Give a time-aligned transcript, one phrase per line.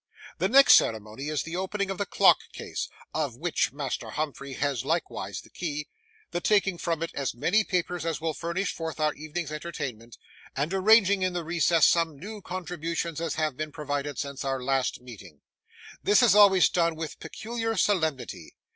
[0.39, 4.83] The next ceremony is the opening of the clock case (of which Master Humphrey has
[4.83, 5.89] likewise the key),
[6.31, 10.17] the taking from it as many papers as will furnish forth our evening's entertainment,
[10.55, 15.01] and arranging in the recess such new contributions as have been provided since our last
[15.01, 15.41] meeting.
[16.01, 18.55] This is always done with peculiar solemnity.